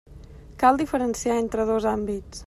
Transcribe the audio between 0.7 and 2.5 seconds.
diferenciar entre dos àmbits.